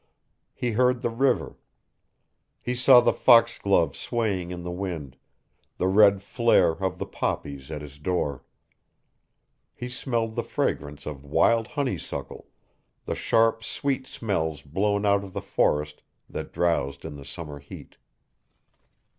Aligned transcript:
He 0.55 0.71
heard 0.71 1.03
the 1.03 1.11
river. 1.11 1.59
He 2.59 2.73
saw 2.73 3.01
the 3.01 3.13
foxglove 3.13 3.95
swaying 3.95 4.49
in 4.49 4.63
the 4.63 4.71
wind, 4.71 5.15
the 5.77 5.87
red 5.87 6.23
flare 6.23 6.71
of 6.71 6.97
the 6.97 7.05
poppies 7.05 7.69
at 7.69 7.83
his 7.83 7.99
door. 7.99 8.43
He 9.75 9.87
smelled 9.87 10.33
the 10.35 10.41
fragrance 10.41 11.05
of 11.05 11.23
wild 11.23 11.67
honeysuckle, 11.67 12.47
the 13.05 13.13
sharp, 13.13 13.63
sweet 13.63 14.07
smells 14.07 14.63
blown 14.63 15.05
out 15.05 15.23
of 15.23 15.33
the 15.33 15.39
forest 15.41 16.01
that 16.27 16.51
drowsed 16.51 17.05
in 17.05 17.15
the 17.15 17.23
summer 17.23 17.59
heat. 17.59 17.97